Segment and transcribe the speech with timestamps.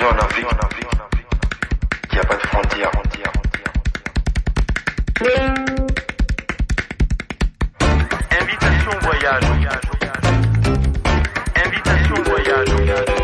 [0.00, 0.86] Aujourd'hui en Afrique,
[2.10, 2.90] il n'y a pas de frontières.
[8.40, 9.44] Invitation voyage.
[11.54, 13.19] Invitation voyage.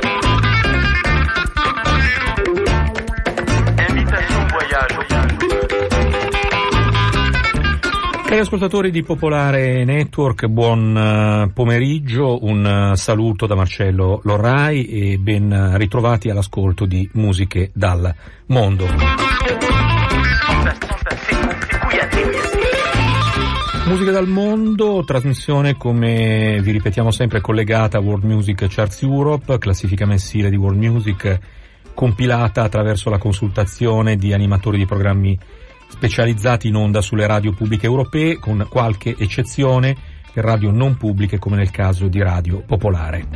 [8.37, 15.17] Cari ascoltatori di Popolare Network, buon eh, pomeriggio, un eh, saluto da Marcello Lorrai e
[15.17, 18.15] ben ritrovati all'ascolto di Musiche dal
[18.49, 18.85] Mondo.
[23.87, 30.05] Musiche dal Mondo, trasmissione come vi ripetiamo sempre collegata a World Music Charts Europe, classifica
[30.05, 31.39] mensile di World Music
[31.95, 35.39] compilata attraverso la consultazione di animatori di programmi
[35.89, 39.97] specializzati in onda sulle radio pubbliche europee, con qualche eccezione
[40.33, 43.27] per radio non pubbliche come nel caso di Radio Popolare.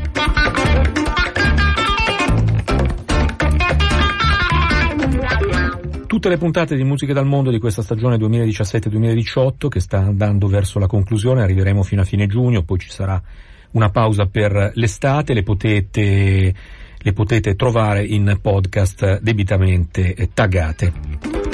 [6.06, 10.78] Tutte le puntate di Musiche dal Mondo di questa stagione 2017-2018 che sta andando verso
[10.78, 13.22] la conclusione, arriveremo fino a fine giugno, poi ci sarà
[13.70, 16.54] una pausa per l'estate, le potete,
[16.98, 21.49] le potete trovare in podcast debitamente taggate.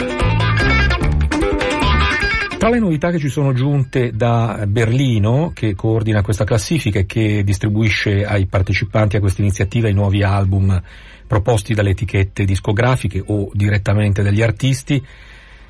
[2.67, 7.45] Tra le novità che ci sono giunte da Berlino, che coordina questa classifica e che
[7.45, 10.83] distribuisce ai partecipanti a questa iniziativa i nuovi album
[11.29, 15.01] proposti dalle etichette discografiche o direttamente dagli artisti,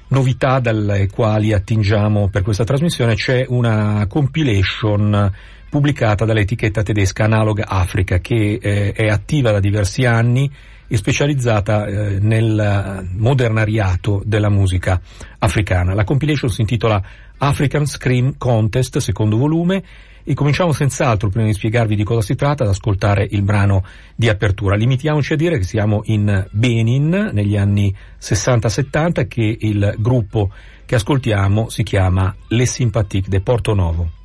[0.09, 5.31] novità dalle quali attingiamo per questa trasmissione, c'è una compilation
[5.69, 10.51] pubblicata dall'etichetta tedesca Analog Africa che eh, è attiva da diversi anni
[10.89, 15.01] e specializzata eh, nel modernariato della musica
[15.39, 15.95] africana.
[15.95, 17.03] La compilation si intitola
[17.39, 19.83] African Scream Contest, secondo volume,
[20.29, 23.85] e cominciamo senz'altro, prima di spiegarvi di cosa si tratta, ad ascoltare il brano
[24.17, 24.75] di apertura.
[24.75, 30.51] Limitiamoci a dire che siamo in Benin, negli anni 60-70, e che il gruppo
[30.85, 34.16] che ascoltiamo si chiama Les Sympathiques de Porto Novo.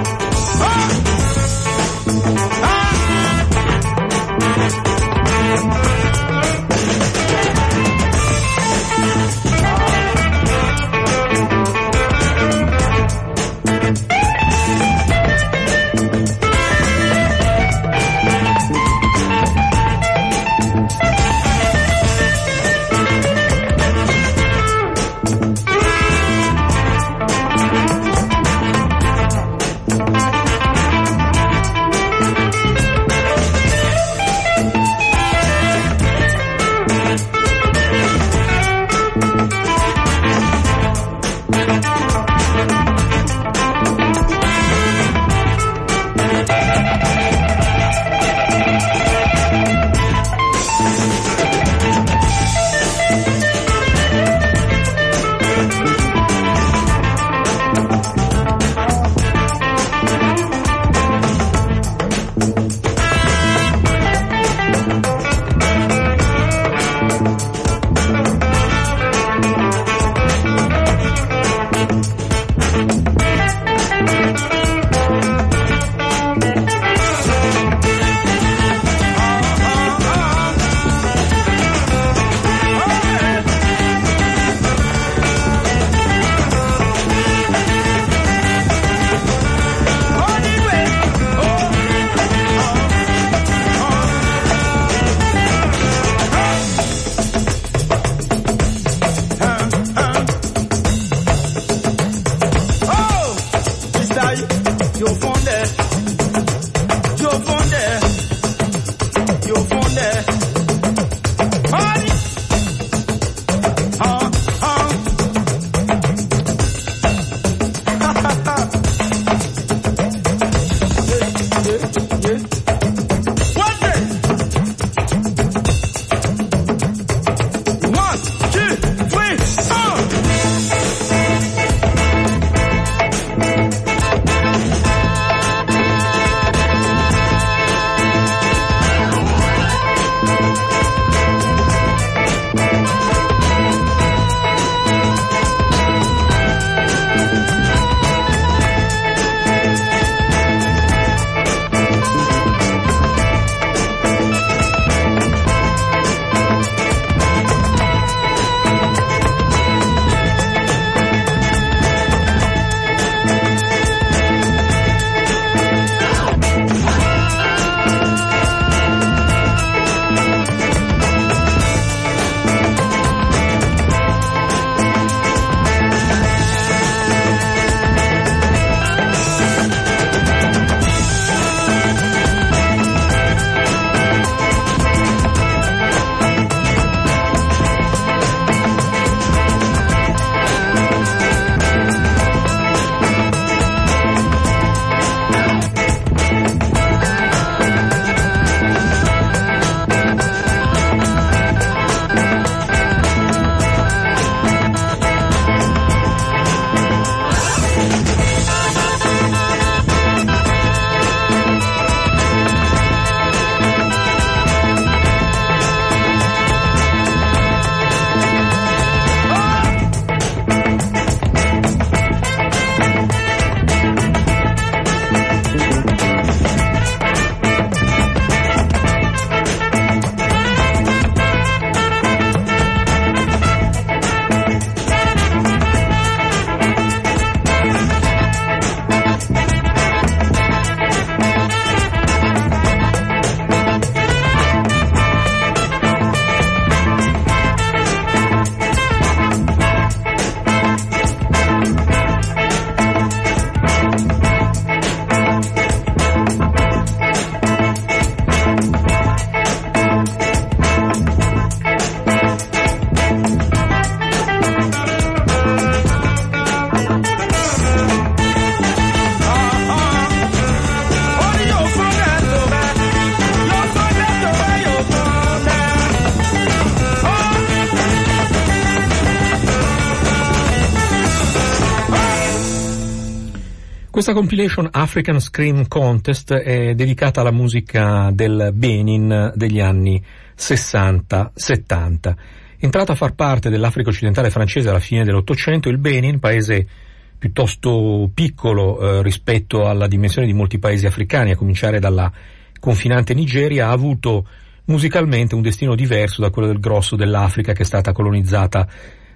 [284.02, 290.04] Questa compilation African Scream Contest è dedicata alla musica del Benin degli anni
[290.36, 292.16] 60-70.
[292.58, 296.68] Entrato a far parte dell'Africa occidentale francese alla fine dell'Ottocento, il Benin, paese
[297.16, 302.12] piuttosto piccolo eh, rispetto alla dimensione di molti paesi africani, a cominciare dalla
[302.60, 304.26] confinante Nigeria, ha avuto
[304.66, 308.68] musicalmente un destino diverso da quello del grosso dell'Africa che è stata colonizzata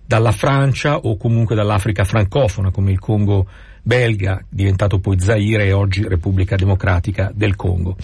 [0.05, 3.47] dalla Francia o comunque dall'Africa francofona come il Congo
[3.85, 7.95] belga, diventato poi Zaire e oggi Repubblica Democratica del Congo.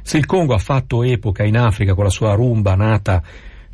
[0.00, 3.22] Se il Congo ha fatto epoca in Africa con la sua rumba nata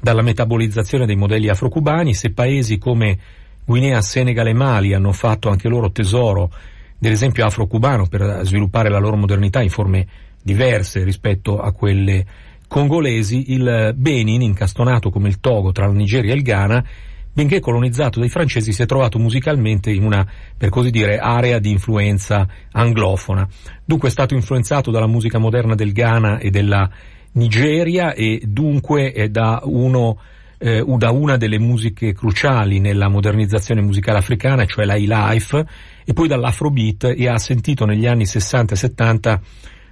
[0.00, 3.16] dalla metabolizzazione dei modelli afrocubani, se paesi come
[3.64, 6.50] Guinea, Senegal e Mali hanno fatto anche loro tesoro
[6.98, 10.04] dell'esempio afro-cubano per sviluppare la loro modernità in forme
[10.42, 12.26] diverse rispetto a quelle
[12.66, 16.84] congolesi, il Benin, incastonato come il Togo tra la Nigeria e il Ghana,
[17.32, 21.70] benché colonizzato dai francesi, si è trovato musicalmente in una, per così dire, area di
[21.70, 23.48] influenza anglofona.
[23.84, 26.88] Dunque è stato influenzato dalla musica moderna del Ghana e della
[27.32, 30.18] Nigeria e dunque è da, uno,
[30.58, 35.64] eh, da una delle musiche cruciali nella modernizzazione musicale africana, cioè la life
[36.04, 39.40] e poi dall'afrobeat e ha sentito negli anni 60 e 70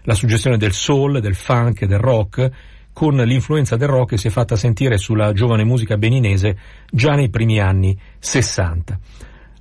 [0.05, 2.51] la suggestione del soul, del funk, del rock,
[2.93, 6.57] con l'influenza del rock che si è fatta sentire sulla giovane musica beninese
[6.91, 8.99] già nei primi anni 60.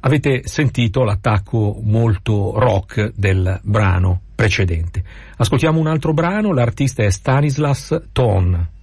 [0.02, 5.04] Avete sentito l'attacco molto rock del brano precedente.
[5.36, 8.78] Ascoltiamo un altro brano, l'artista è Stanislas Ton.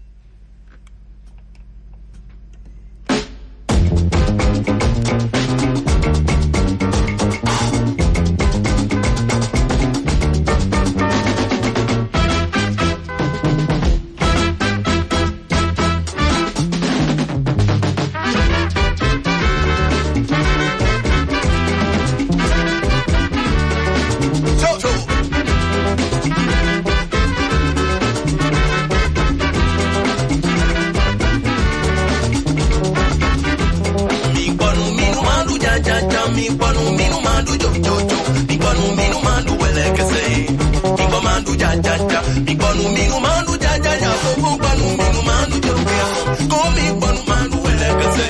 [41.82, 42.20] jaja.
[42.44, 44.12] Big banu mingu manu jaja ya.
[44.42, 46.06] Bo banu mingu manu jaja.
[46.50, 48.26] Go big banu manu wele kese.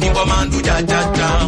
[0.00, 1.43] Big banu manu jaja ya.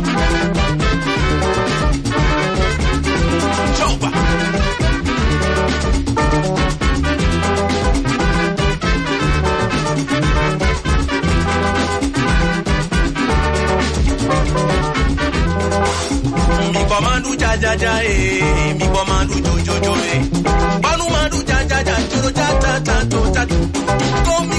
[19.86, 23.46] Banu madu cha cha cha, juro cha cha cha, jo ja.
[24.26, 24.58] Come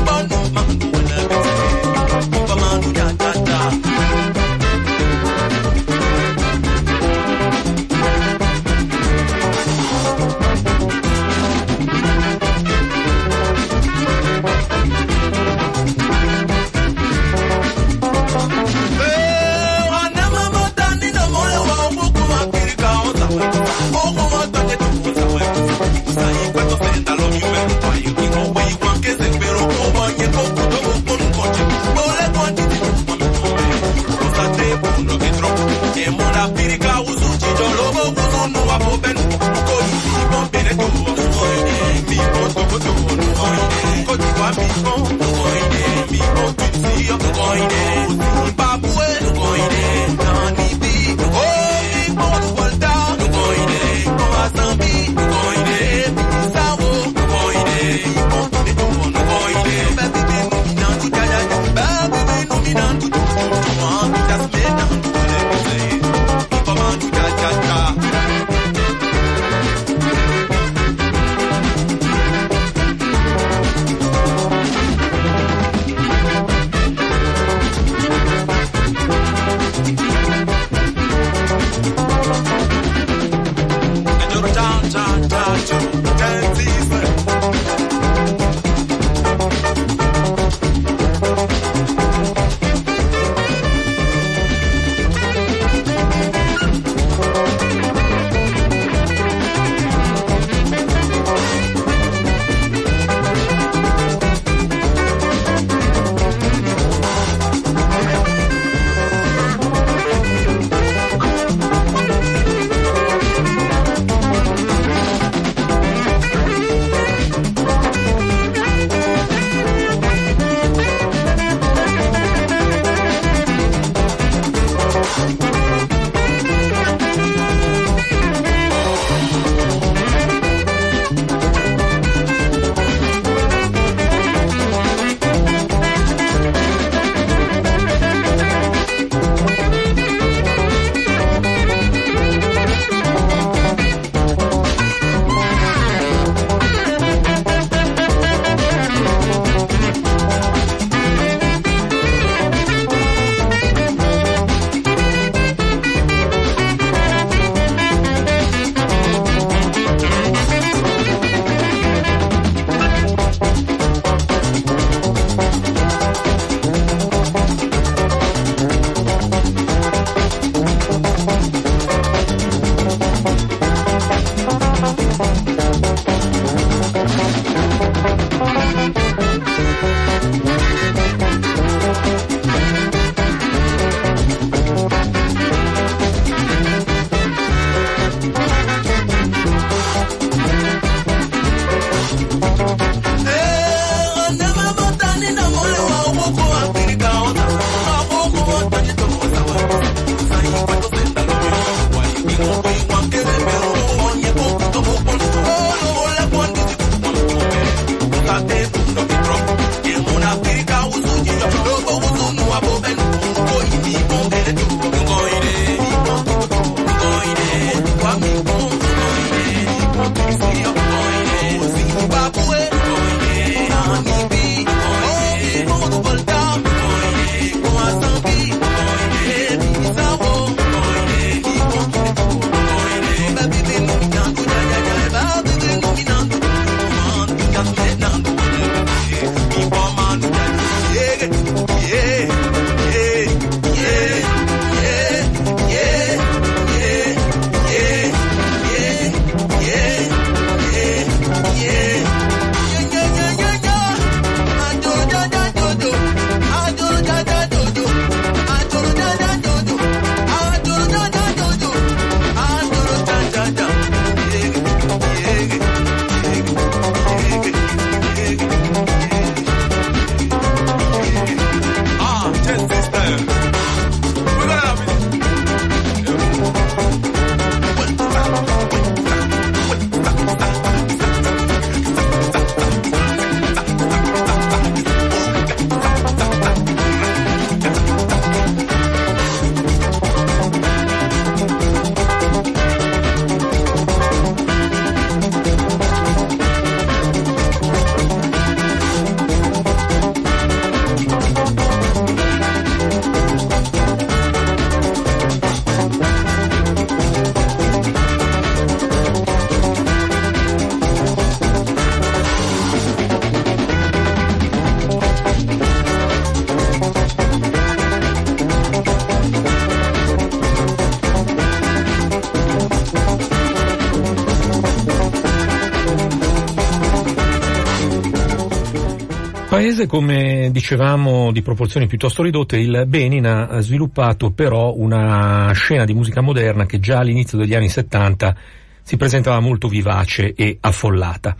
[329.58, 335.96] Paese, come dicevamo, di proporzioni piuttosto ridotte, il Benin ha sviluppato però una scena di
[335.96, 338.36] musica moderna che già all'inizio degli anni 70
[338.84, 341.36] si presentava molto vivace e affollata.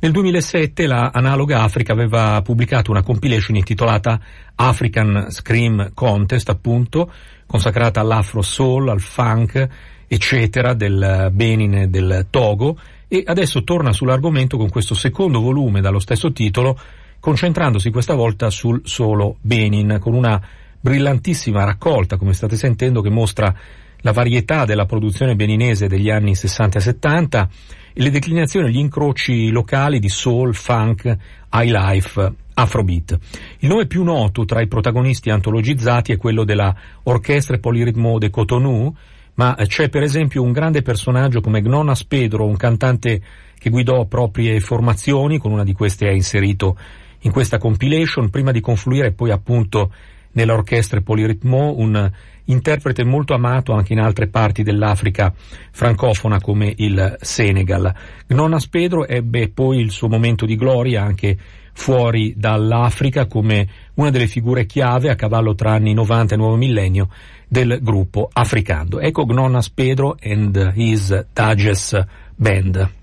[0.00, 4.20] Nel 2007 la Analoga Africa aveva pubblicato una compilation intitolata
[4.54, 7.10] African Scream Contest, appunto,
[7.46, 9.66] consacrata all'afro soul, al funk,
[10.06, 16.00] eccetera, del Benin e del Togo, e adesso torna sull'argomento con questo secondo volume dallo
[16.00, 16.78] stesso titolo,
[17.22, 20.42] concentrandosi questa volta sul solo Benin, con una
[20.80, 23.54] brillantissima raccolta, come state sentendo, che mostra
[23.98, 27.48] la varietà della produzione beninese degli anni 60 e 70
[27.92, 31.16] e le declinazioni, gli incroci locali di soul, funk,
[31.52, 33.16] high life, afrobeat.
[33.60, 38.92] Il nome più noto tra i protagonisti antologizzati è quello della Orchestre Poliritmo de Cotonou,
[39.34, 43.22] ma c'è per esempio un grande personaggio come Gnonas Pedro, un cantante
[43.56, 46.76] che guidò proprie formazioni, con una di queste è inserito
[47.22, 49.92] in questa compilation, prima di confluire poi appunto
[50.32, 52.10] nell'orchestra Poliritmo, un
[52.44, 55.32] interprete molto amato anche in altre parti dell'Africa
[55.70, 57.94] francofona come il Senegal.
[58.26, 61.36] Gnonas Pedro ebbe poi il suo momento di gloria anche
[61.74, 67.08] fuori dall'Africa come una delle figure chiave a cavallo tra anni 90 e nuovo millennio
[67.48, 68.98] del gruppo africano.
[68.98, 71.98] Ecco Gnonas Pedro and his Tages
[72.34, 73.01] Band.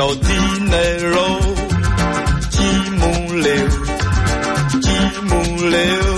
[0.00, 1.26] no dinero.
[2.54, 3.68] Chimuleo,
[4.84, 6.08] chimuleo,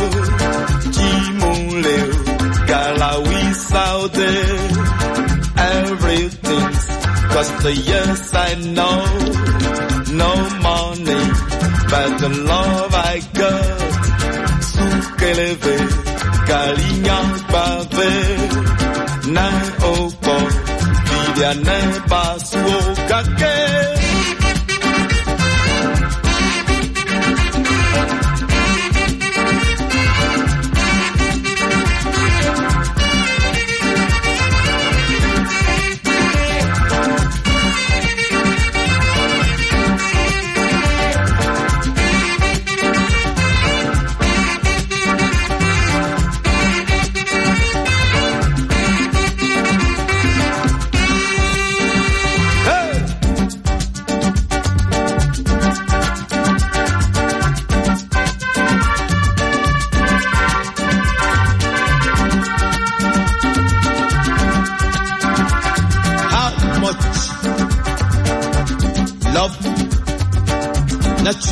[0.95, 2.09] chimuleo.
[2.71, 4.61] Gala we saw there.
[5.79, 6.85] Everything's
[7.33, 8.99] cost the yes I know.
[10.23, 10.33] No
[10.69, 11.23] money,
[11.93, 13.81] but the love I got.
[14.71, 15.77] Suke leve,
[16.51, 17.19] galinha
[17.53, 18.15] pavê.
[19.37, 19.55] Não
[19.93, 20.37] opo,
[21.09, 22.92] filha nem passou.
[23.13, 24.02] ya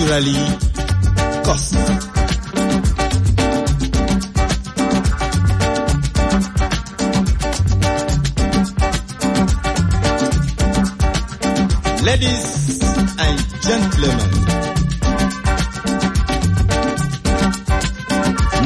[0.00, 0.34] naturally
[1.44, 1.74] cost.
[12.02, 12.80] Ladies
[13.18, 14.30] and gentlemen,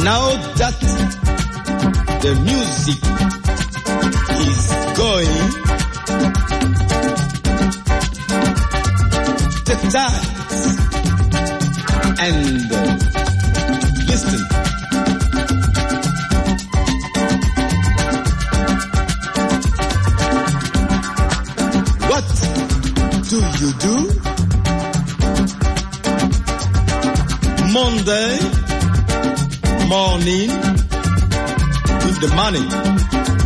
[0.05, 0.25] now
[0.61, 0.79] that
[2.23, 3.01] the music
[4.47, 4.63] is
[4.97, 5.35] going,
[9.65, 10.44] the time
[12.19, 12.97] and uh,
[14.09, 14.41] listen.
[22.11, 22.27] What
[23.31, 23.97] do you do?
[27.73, 28.39] Monday
[29.89, 30.51] morning
[32.05, 33.44] with the money.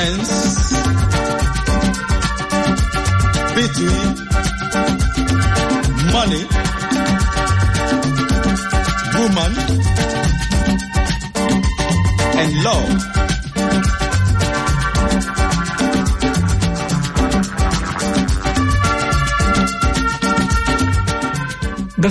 [0.00, 0.39] friends.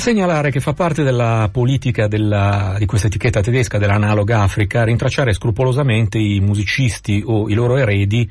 [0.09, 6.17] Segnalare che fa parte della politica della, di questa etichetta tedesca dell'analoga Africa rintracciare scrupolosamente
[6.17, 8.27] i musicisti o i loro eredi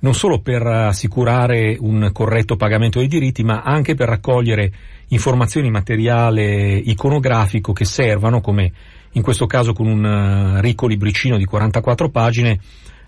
[0.00, 4.72] non solo per assicurare un corretto pagamento dei diritti, ma anche per raccogliere
[5.08, 8.72] informazioni in materiale iconografico che servano, come
[9.12, 12.58] in questo caso con un ricco libricino di 44 pagine,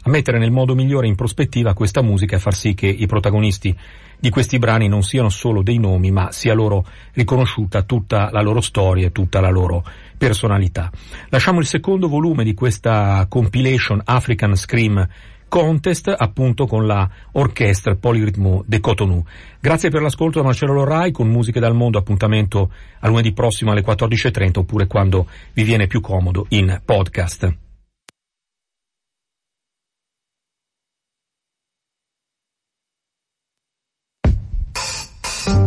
[0.03, 3.77] a mettere nel modo migliore in prospettiva questa musica e far sì che i protagonisti
[4.19, 8.61] di questi brani non siano solo dei nomi, ma sia loro riconosciuta tutta la loro
[8.61, 9.85] storia e tutta la loro
[10.17, 10.91] personalità.
[11.29, 15.09] Lasciamo il secondo volume di questa compilation African Scream
[15.53, 19.23] Contest appunto con la Orchestra Polyrhythmo de Cotonou.
[19.61, 23.85] Grazie per l'ascolto da Marcello Lorrai con Musiche dal Mondo, appuntamento a lunedì prossimo alle
[23.85, 27.72] 14.30 oppure quando vi viene più comodo in podcast.
[35.45, 35.63] フフフ。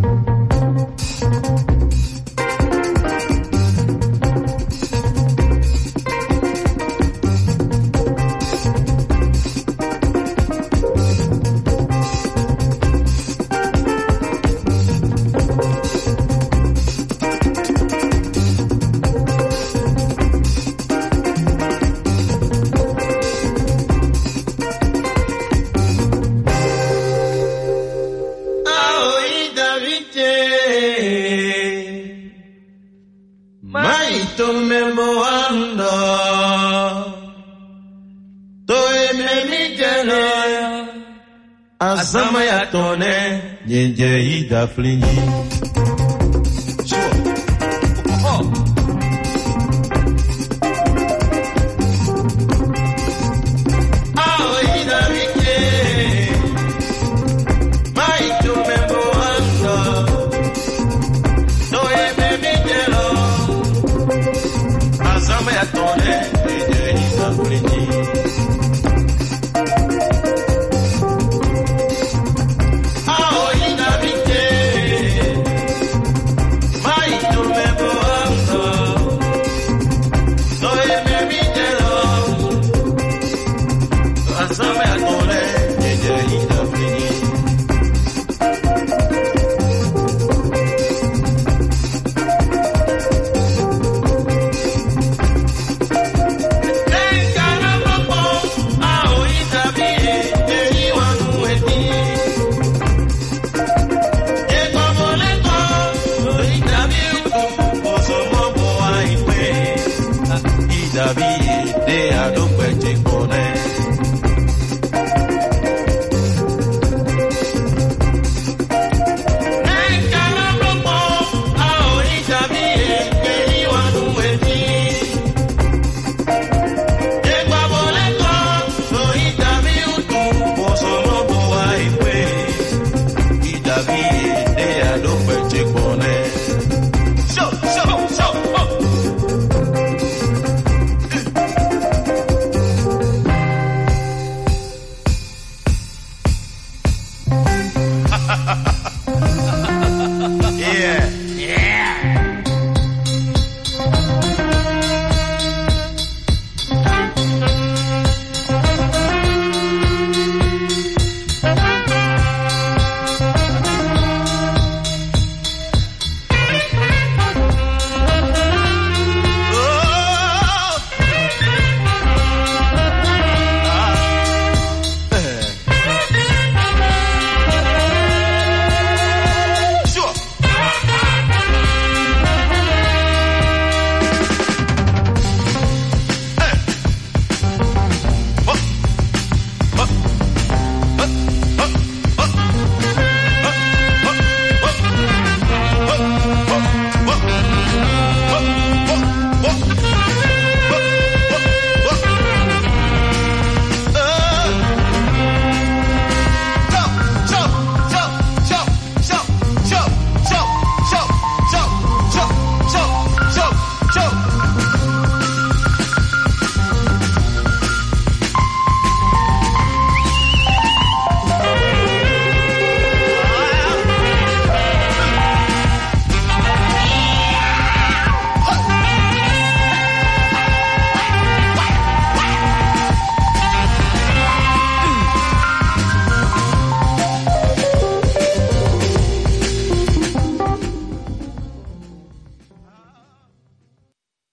[44.65, 45.35] afligir.